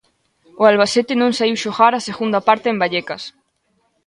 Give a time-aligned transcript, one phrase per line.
[0.61, 3.23] O Albacete non saíu xogar a segunda parte en Vallecas.